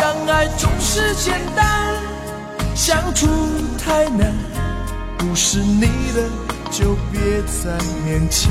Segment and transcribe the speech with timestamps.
[0.00, 1.94] 相爱总是简单，
[2.74, 3.26] 相处
[3.78, 4.32] 太难。
[5.18, 5.82] 不是你
[6.16, 6.26] 的，
[6.70, 8.50] 就别再勉强。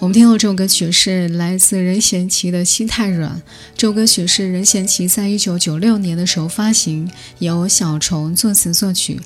[0.00, 3.32] 我们听到这首歌曲是来自任贤齐的《心太软》。
[3.76, 9.20] 这首歌曲是任贤齐在一九九六年的时候发行，由小虫作词作曲。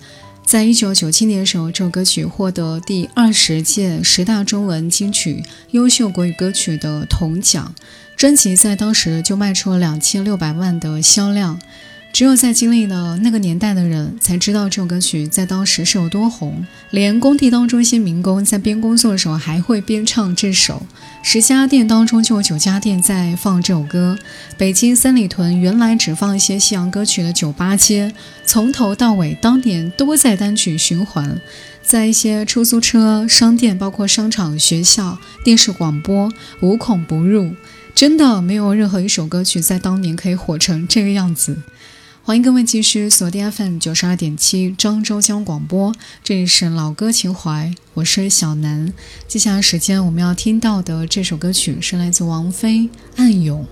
[0.45, 7.73] 在一九九七年的时候，这首歌曲获得第二十届十大中文金曲优秀国语歌曲的铜奖。
[8.17, 11.61] 专辑在当时就卖出了两千六百万的销量。
[12.15, 16.65] 只有在经历了那个年代的人，才知道这首歌曲在当时是有多红。
[16.91, 20.87] 连工地当中一些民工在边工作的时候，还会边唱这首。
[21.25, 24.17] 十家店当中就有九家店在放这首歌。
[24.57, 28.15] 北京三里屯原来只放一些西洋歌曲的酒吧街，
[28.47, 31.41] 从头到尾当年都在单曲循环。
[31.83, 37.57] 在一些出租车、商店，包括商场、学校、电视广播，无孔不入。
[37.93, 41.57] 真的没有任何一首歌曲在当年可以火成这个样子。
[42.27, 48.91] 欢迎各位继续锁定 FM 九十二点七庄周江广播，这里是老歌情怀，我是小南。
[49.29, 52.79] 接下来时间我们要听到的这首歌曲是来自王菲
[53.17, 53.63] 《暗涌》。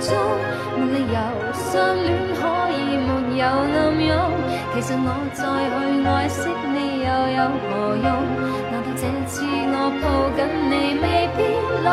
[0.00, 0.14] 成
[0.76, 1.18] 没理由
[1.52, 2.40] 相恋可
[2.72, 4.10] 以没有暗涌
[4.74, 8.06] 其实我再去爱惜你又有何用
[8.70, 10.04] 难道这次我抱
[10.36, 11.04] 紧你未
[11.36, 11.38] 必
[11.84, 11.88] 冷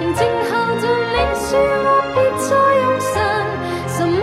[0.00, 0.50] 仍静候
[0.80, 2.48] 着你说我别再
[2.80, 3.12] 用神
[3.88, 4.20] 什么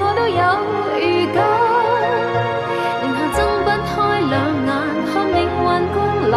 [0.00, 0.42] 我都有
[0.98, 1.38] 预感
[3.02, 3.92] 然后睁不开
[4.30, 4.34] 两
[4.66, 4.70] 眼
[5.12, 6.36] 看命运光临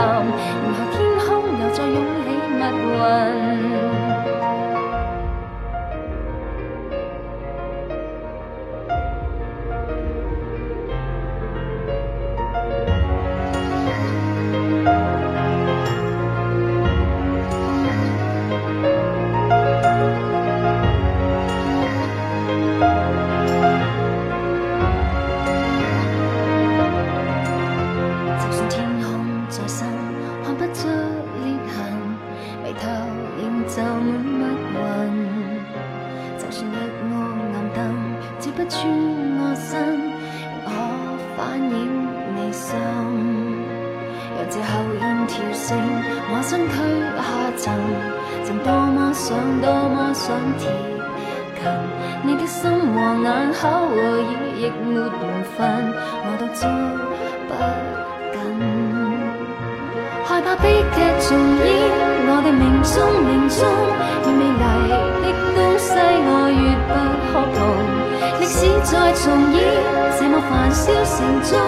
[0.62, 1.28] 然后天空
[1.60, 2.28] 又再涌起
[2.60, 2.64] 密
[3.00, 3.45] 云。
[44.50, 44.68] 借口
[45.00, 45.76] 脸调性，
[46.30, 46.76] 我身躯
[47.18, 47.26] 下
[47.58, 47.64] 沉，
[48.44, 50.70] 曾多么想，多么想贴
[51.56, 51.66] 近
[52.24, 54.00] 你的心和眼口和耳，
[54.58, 55.04] 亦没缘
[55.58, 55.58] 分，
[56.24, 56.62] 我都捉
[57.48, 57.52] 不
[58.34, 58.40] 紧，
[60.26, 61.28] 害怕悲剧重
[61.66, 61.66] 演，
[62.28, 62.94] 我的命中
[63.26, 63.60] 命中，
[64.26, 66.94] 越美丽的东西，我越不
[67.32, 67.95] 可碰。
[70.30, 71.60] 么繁嚣城中，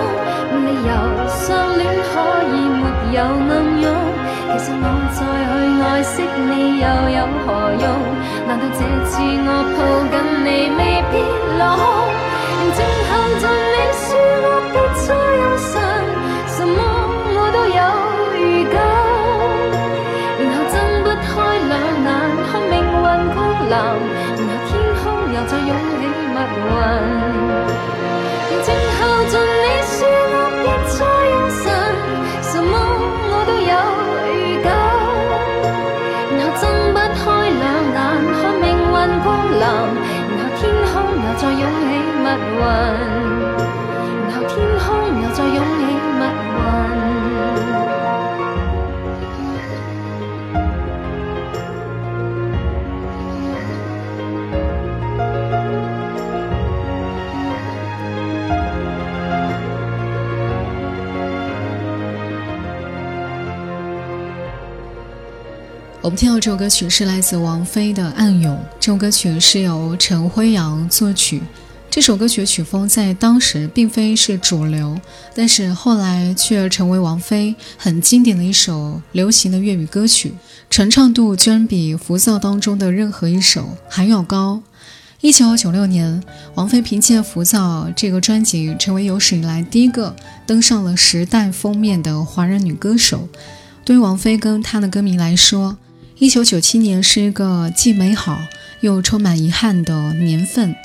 [0.53, 0.91] 没理由
[1.27, 2.10] 相恋可
[2.48, 2.56] 以。
[2.79, 3.51] 没有暗
[3.82, 3.86] 涌，
[4.51, 4.84] 其实我
[5.15, 5.51] 再去
[5.82, 6.13] 爱惜
[6.48, 6.86] 你又
[7.17, 7.48] 有何
[7.84, 7.84] 用？
[8.48, 9.79] 难道这次我抱
[10.12, 10.79] 紧你未
[11.12, 11.13] 必
[11.58, 11.82] 落空？
[12.58, 13.10] 仍静候
[13.41, 14.08] 着你说
[14.44, 15.06] 我别再
[15.39, 15.72] 用神，
[16.48, 16.79] 什么
[17.36, 17.82] 我都有
[18.36, 18.41] 预
[18.72, 18.75] 感。
[20.39, 21.27] 然后睁不开
[21.67, 22.10] 两眼
[22.48, 23.75] 看命运降临，
[24.38, 25.03] 然后天空
[25.34, 25.72] 又再涌
[26.67, 26.74] 魂。
[28.63, 29.97] 静候尽你说
[30.33, 30.97] 我别再
[31.31, 31.65] 有神，
[32.41, 32.71] 什么
[33.29, 33.74] 我都有
[34.33, 34.67] 预感。
[36.36, 37.19] 然后睁不开
[37.50, 37.97] 两眼
[38.36, 39.65] 看命运光临，
[40.36, 40.93] 然后天空
[41.24, 41.89] 又再涌起
[42.24, 42.25] 密
[42.57, 42.62] 云，
[44.27, 44.86] 然后天空
[45.21, 45.87] 又再涌起。
[66.17, 71.39] 听到这首歌曲是来自王菲的《暗涌》，这首歌曲是由陈辉阳作曲。
[71.91, 75.00] 这首歌曲曲风在当时并非是主流，
[75.36, 80.33] 但是后来却成为王菲很经典的一首流行的粤语歌曲，
[80.71, 84.63] 传唱度居然比《浮躁》当中的任何一首还要高。
[85.21, 86.24] 一九九六年，
[86.55, 90.15] 王菲凭借《浮躁》这个专辑，成为有史以来第一个
[90.47, 93.29] 登上了《时代》封面的华人女歌手。
[93.86, 95.77] 对于王菲跟她的歌迷来说，
[96.19, 98.47] 一九九七年是一个既美好
[98.79, 100.75] 又充满遗憾的年份。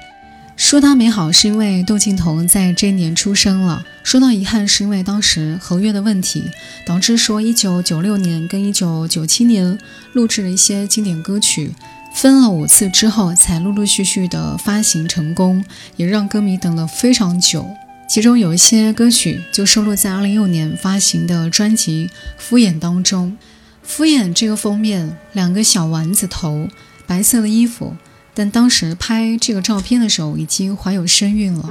[0.56, 6.44] 说它美好，是因为窦靖童在这一年出生了；说到遗憾，是因为当时合约的问题，
[6.84, 9.78] 导致说一九九六年跟一九九七年
[10.12, 11.72] 录制了一些经典歌曲。
[12.14, 15.64] 分了五次之后，才陆陆续续的发行成功，
[15.96, 17.66] 也让歌迷等了非常久。
[18.06, 23.38] 其中有一些歌曲就收录在2016年发行的专辑《敷衍》当中。
[23.82, 26.68] 《敷衍》这个封面，两个小丸子头，
[27.06, 27.96] 白色的衣服，
[28.32, 31.70] 但当时拍这个照片的时候已经怀有身孕了。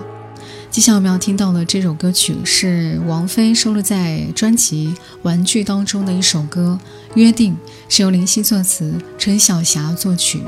[0.69, 6.79] 接下来我们要听到的这首歌曲是王菲收录在专辑《玩具》当中的一首歌
[7.15, 7.53] 《约定》，
[7.89, 10.41] 是由林夕作词，陈晓霞作曲。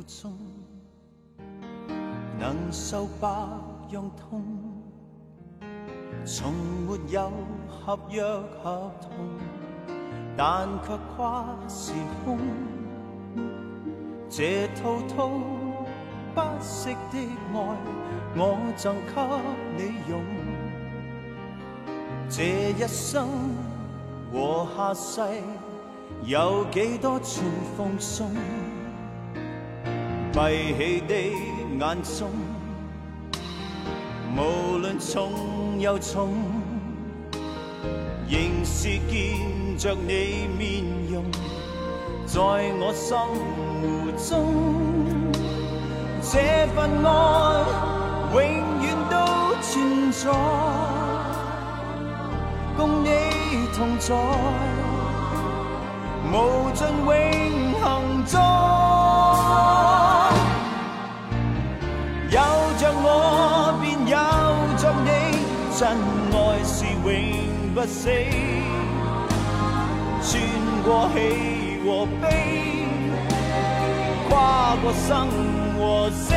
[0.00, 0.32] 有踪，
[2.38, 3.28] 能受百
[3.90, 4.42] 样痛，
[6.24, 6.54] 从
[6.86, 7.30] 没有
[7.68, 9.10] 合约合同，
[10.38, 11.92] 但却跨时
[12.24, 12.38] 空。
[14.30, 15.28] 这滔滔
[16.34, 17.18] 不息的
[17.52, 17.76] 爱，
[18.36, 19.20] 我赠给
[19.76, 20.24] 你用。
[22.30, 23.28] 这一生
[24.32, 25.20] 和下世，
[26.24, 27.42] 有几多次
[27.76, 28.30] 放松？
[30.32, 30.38] 闭
[30.78, 31.14] 起的
[31.78, 32.30] 眼中，
[34.36, 35.32] 无论重
[35.80, 36.32] 又重，
[38.28, 41.24] 仍是见着你面容，
[42.26, 43.18] 在我心
[43.80, 43.82] 湖
[44.16, 44.30] 中，
[46.22, 46.38] 这
[46.76, 47.08] 份爱
[48.32, 48.40] 永
[48.82, 49.16] 远都
[49.60, 50.30] 存在，
[52.76, 53.06] 共你
[53.76, 54.14] 同在，
[56.32, 57.10] 无尽永
[57.82, 58.40] 恒中。
[62.32, 62.38] 有
[62.78, 64.16] 着我，便有
[64.78, 65.08] 着你，
[65.76, 65.82] 真
[66.30, 67.04] 爱是永
[67.74, 68.08] 不死。
[70.22, 70.30] 穿
[70.84, 71.18] 过喜
[71.84, 72.22] 和悲，
[74.28, 75.26] 跨过生
[75.76, 76.32] 和死。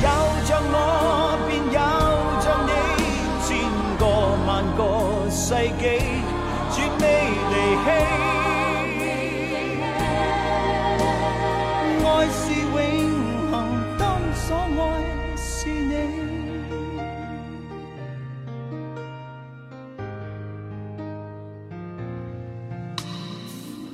[0.00, 0.08] 有
[0.46, 1.78] 着我，便有
[2.40, 2.72] 着你，
[3.44, 3.48] 千
[3.98, 4.02] 个
[4.46, 4.80] 万个
[5.30, 6.19] 世纪，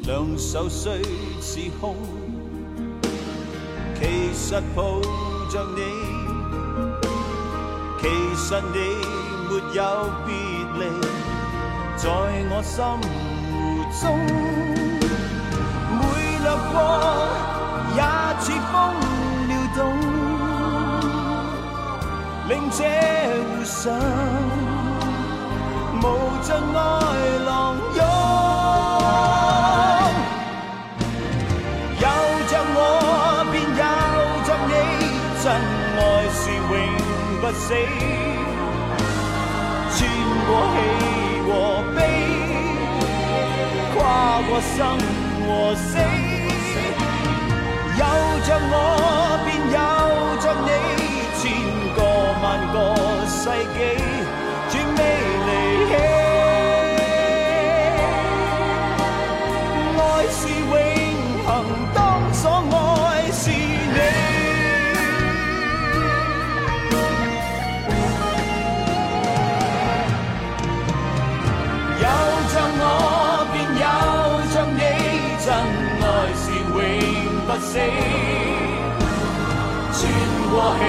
[0.07, 1.03] 两手虽
[1.41, 1.97] 是空，
[3.99, 5.01] 其实抱
[5.51, 5.83] 着你，
[8.01, 8.79] 其实你
[9.49, 9.81] 没有
[10.25, 10.29] 别
[10.79, 10.81] 离，
[11.97, 12.05] 在
[12.51, 12.75] 我心
[13.51, 13.53] 湖
[14.01, 14.05] 中，
[15.99, 16.01] 每
[16.39, 16.75] 掠过
[17.97, 18.01] 也
[18.39, 18.75] 似风
[19.49, 19.77] 撩动。
[22.49, 22.79] 令这
[23.43, 23.75] 湖上
[26.01, 26.05] 无
[26.45, 26.79] 尽爱
[27.45, 27.51] 浪
[27.97, 28.01] 涌，
[35.47, 35.59] 真爱
[36.35, 36.61] 是永
[37.41, 37.65] 不死。
[39.95, 39.97] 穿
[40.49, 40.77] 过喜
[41.47, 41.49] 和
[41.95, 41.99] 悲，
[43.95, 43.97] 跨
[44.49, 44.77] 过生
[45.47, 45.89] 和死，
[47.97, 48.03] 有
[48.45, 48.75] 着我
[49.45, 49.79] 便有
[50.43, 50.69] 着你。
[51.39, 51.41] 千
[51.95, 51.99] 个
[52.43, 52.75] 万个
[53.29, 53.39] 世
[53.77, 53.79] 纪，
[77.77, 77.81] 死。
[79.93, 80.01] 穿
[80.51, 80.81] 过喜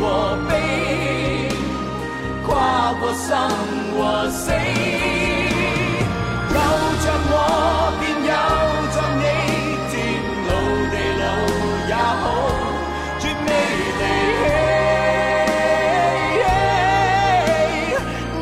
[0.00, 0.04] 和
[0.48, 0.50] 悲。
[2.46, 2.50] 跨
[3.00, 3.28] 过生
[3.96, 3.98] 和
[4.30, 4.50] 死，
[6.48, 6.56] 有
[7.02, 7.34] 着我
[8.00, 8.32] 便有
[8.94, 9.24] 着你，
[9.90, 9.94] 天
[10.46, 10.50] 老
[10.92, 11.24] 地老
[11.90, 12.24] 也好，
[13.18, 13.48] 绝未
[14.00, 14.02] 离
[14.40, 14.44] 弃。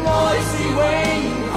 [0.05, 0.09] 爱
[0.49, 0.79] 是永
[1.53, 1.55] 恒，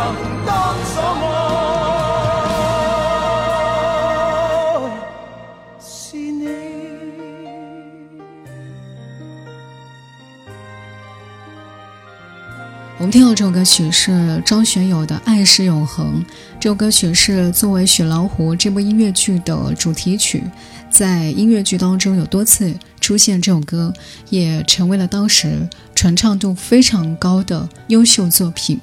[13.08, 16.22] 们听到这首歌曲是张学友的《爱是永恒》。
[16.60, 20.43] 这首歌曲是作为《雪狼湖》这部音乐剧的主题曲，
[20.91, 23.41] 在音乐剧当中有多次出现。
[23.41, 23.93] 这首歌
[24.30, 25.65] 也成为了当时
[25.96, 28.78] 传唱度非常高的优秀作品。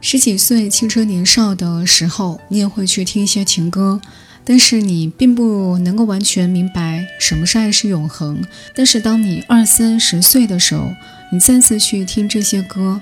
[0.00, 4.00] 十几岁青春年少的时候，你也会去听一些情歌，
[4.44, 8.42] 但是你并不能够完全明白什么是爱是永恒。
[8.74, 10.94] 但是当你二三十岁的时候，
[11.30, 12.98] 你再次去听这些歌。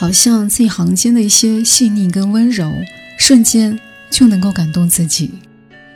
[0.00, 2.72] 好像字里行间的一些细腻跟温柔，
[3.18, 3.78] 瞬间
[4.10, 5.30] 就能够感动自己。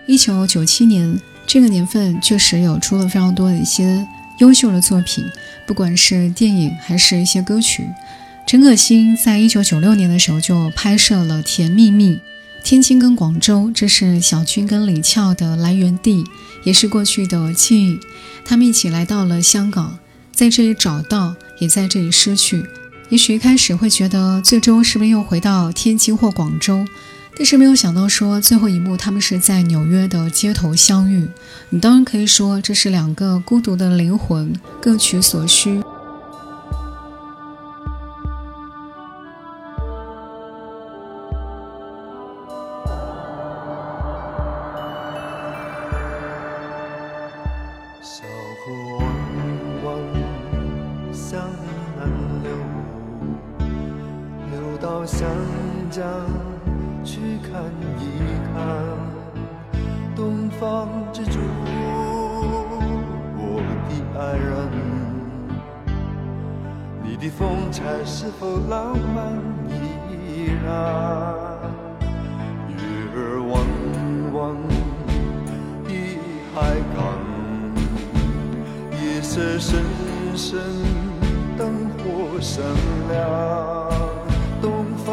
[0.07, 4.07] 一九九七年这个年份，确实有出了非常多的一些
[4.41, 5.25] 优秀的作品，
[5.67, 7.89] 不管是电影还是一些歌曲。
[8.47, 12.17] 陈可辛在一九九六年的时候就拍摄了《甜蜜蜜》，
[12.63, 16.23] 天津跟广州，这是小军跟李翘的来源地，
[16.65, 17.99] 也是过去的记忆。
[18.45, 19.99] 他们一起来到了香港，
[20.31, 22.67] 在这里找到，也在这里失去。
[23.15, 26.85] 也许一开始会觉得，最终是不是又回到天津或广州？
[27.37, 31.29] 但是没有想到，说最后一幕他们是在纽约的街头相遇。
[31.69, 35.81] 你当然可以说，这是两个孤独的灵魂各取所需。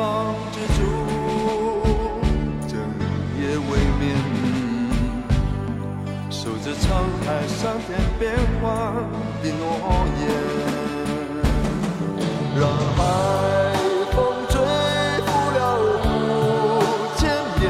[0.01, 0.81] 方之珠，
[2.67, 2.73] 整
[3.37, 4.03] 夜未眠，
[6.31, 6.83] 守着沧
[7.23, 7.87] 海桑田
[8.17, 8.65] 变幻
[9.43, 9.61] 的诺
[10.17, 10.21] 言，
[12.55, 12.59] 让
[12.97, 12.99] 海
[14.11, 14.17] 风
[14.49, 14.53] 吹
[15.27, 16.09] 拂了五
[17.15, 17.21] 千
[17.59, 17.61] 年，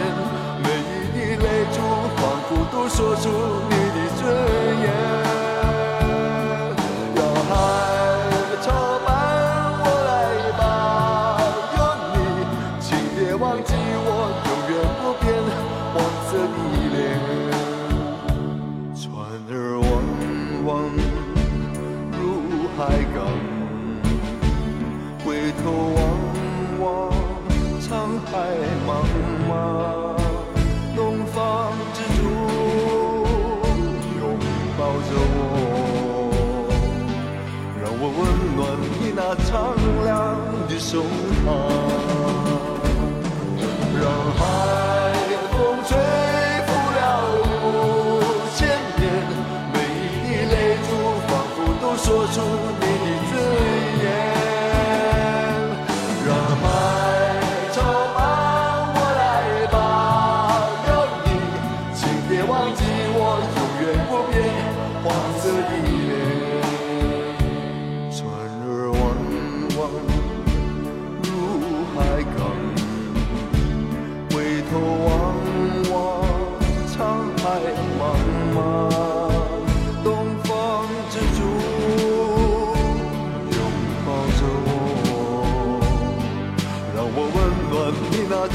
[0.64, 1.76] 每一滴泪珠
[2.16, 3.26] 仿佛都说出
[39.36, 41.06] 苍凉的胸
[41.46, 41.48] 膛。
[44.02, 44.04] 让
[44.38, 44.40] 海
[45.52, 45.56] 风
[45.88, 45.90] 吹
[46.68, 47.00] 拂了
[47.64, 47.68] 五
[48.56, 48.60] 千
[48.98, 49.02] 年，
[49.74, 50.54] 每一滴泪
[50.88, 50.88] 珠
[51.28, 52.36] 仿佛都说出
[52.80, 52.84] 你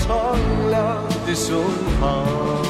[0.01, 0.39] 苍
[0.71, 1.65] 凉的胸
[2.01, 2.66] 膛。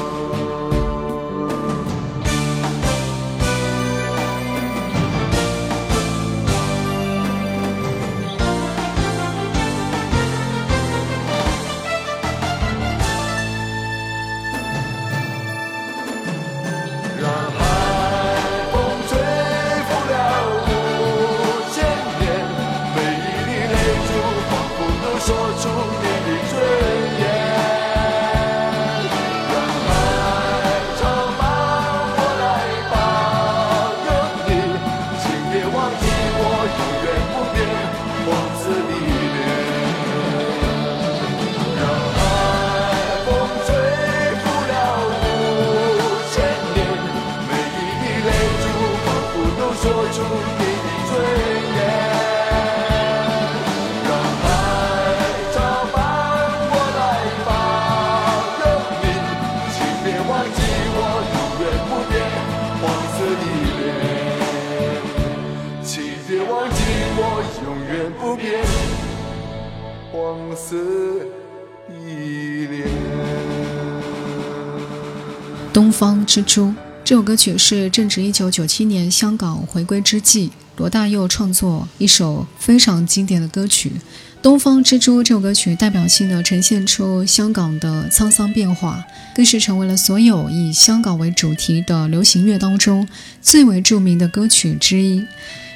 [75.73, 83.89] 东方之珠这首歌曲是正值1997年香港回归之际，罗大佑创作一首非常经典的歌曲。
[84.41, 93.07] 《东方之珠》这首歌曲代表性的呈现出香港的沧桑变化，更是成为了所有以香港为主题的流行乐当中
[93.41, 95.25] 最为著名的歌曲之一。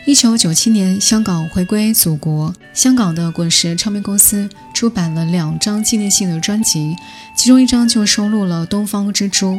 [0.05, 6.95] 一九九七年，香港回归祖国，香港的滚石唱片公司出版了两张纪念性的专辑，
[7.37, 9.53] 其中一张就收录了《东方之珠》。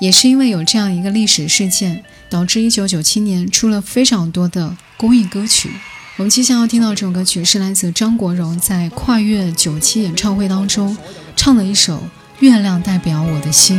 [0.00, 5.70] 也是因为有这样一个历史事件，导致1997年出了非常多的公益歌曲。
[6.16, 10.96] 我们接下来要听到这首歌曲是来自张国荣在跨越九七演唱会当中
[11.36, 11.96] 唱的一首
[12.40, 13.78] 《月亮代表我的心》。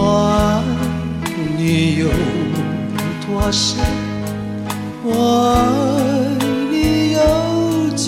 [0.00, 0.62] 我爱
[1.56, 2.06] 你有
[3.26, 3.82] 多深，
[5.02, 5.10] 我
[5.50, 5.58] 爱
[6.70, 8.06] 你有几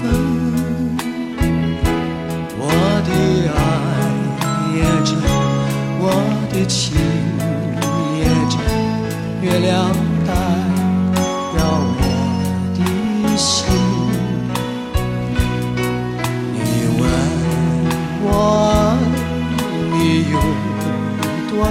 [2.58, 2.64] 我
[3.04, 3.10] 的
[3.52, 3.60] 爱
[4.74, 5.12] 也真，
[6.00, 6.02] 我
[6.50, 6.80] 的情
[8.16, 8.56] 也真，
[9.42, 9.70] 月亮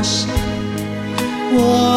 [0.04, 0.28] 生
[1.54, 1.91] 我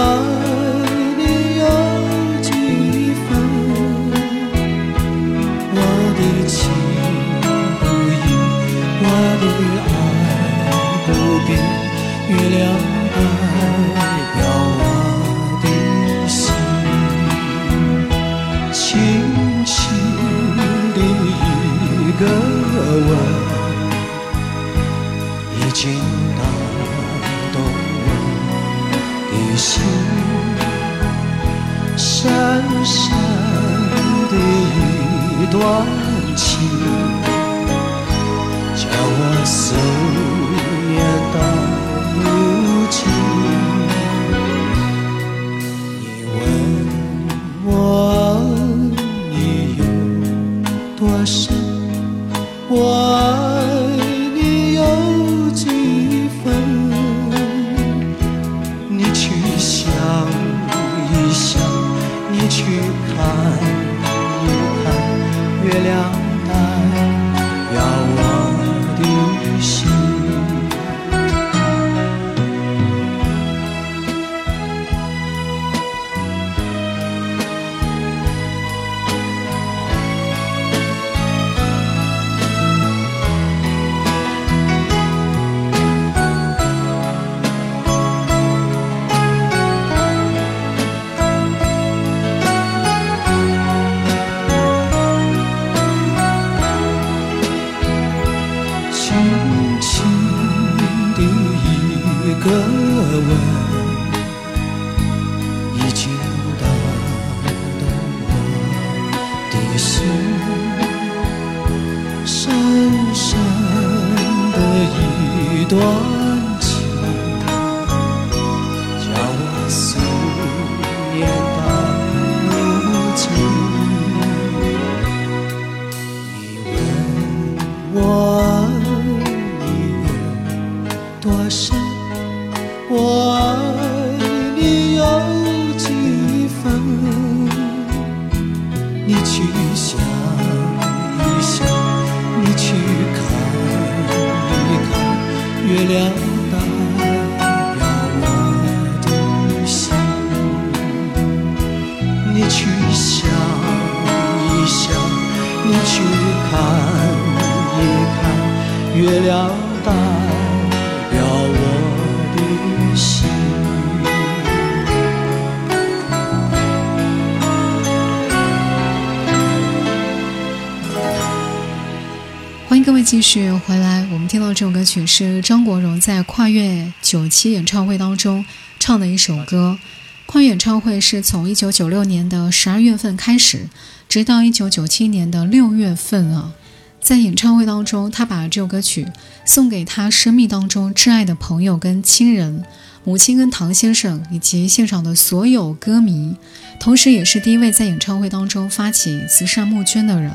[173.15, 174.05] 继续回来。
[174.11, 178.45] 我们听到这首歌曲是张国荣在跨越九七演唱会当中
[178.81, 179.79] 唱的一首歌。
[180.27, 183.69] 跨越演唱会是从一九九六年的十二月份开始，
[184.09, 186.55] 直到一九九七年的六月份啊。
[187.01, 189.07] 在演唱会当中，他把这首歌曲
[189.45, 192.65] 送给他生命当中挚爱的朋友跟亲人，
[193.05, 196.35] 母亲跟唐先生以及现场的所有歌迷，
[196.81, 200.33] 同时也是第一位在演唱会当中发起慈善募捐的人。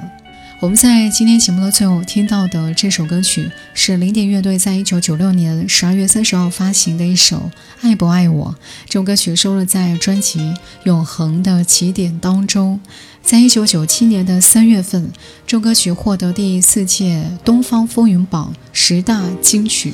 [0.62, 7.38] 我们在今天节目的最后听到的这首歌曲是零点乐队在一九九六年十二月三十号发行的一首
[7.80, 8.54] 《爱不爱我》。
[8.86, 10.40] 这首歌曲收录在专辑
[10.84, 12.78] 《永恒的起点》当中。
[13.24, 15.10] 在一九九七年的三月份，
[15.48, 19.94] 这首歌曲获得第四届东方风云榜十大金曲。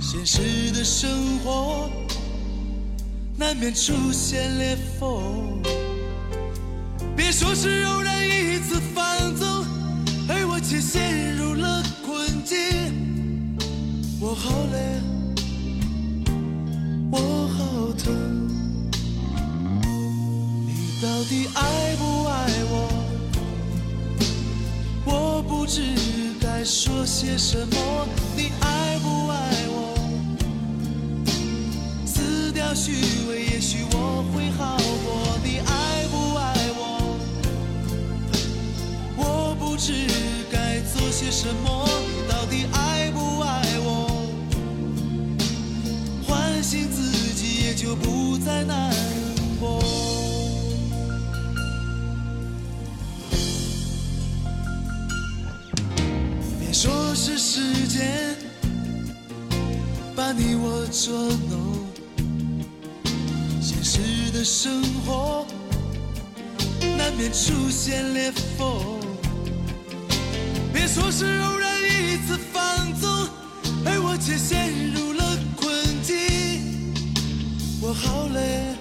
[0.00, 1.90] 现实的生活
[3.36, 5.62] 难免出现裂缝
[7.14, 9.46] 别说是偶然一次放纵
[10.26, 12.56] 而我却陷入了困境
[14.18, 15.00] 我好累
[17.12, 18.48] 我好疼
[20.66, 22.88] 你到底爱不爱我
[25.04, 25.82] 我不知
[26.40, 29.89] 该说些什么你爱不爱我
[32.74, 32.92] 虚
[33.28, 36.80] 伪也许我会好过你爱不爱我？
[39.16, 39.92] 我不知
[40.50, 44.26] 该做些什么你到底爱不爱我？
[46.26, 48.94] 唤醒自己也就不再难
[49.58, 49.82] 过。
[56.60, 58.36] 别说是时间
[60.14, 61.12] 把你我捉
[61.50, 61.69] 弄。
[64.40, 65.46] 的生活
[66.96, 68.98] 难免出现裂缝，
[70.72, 73.10] 别说是偶然一次放纵，
[73.84, 76.94] 而我却陷入了困境。
[77.82, 78.79] 我好累。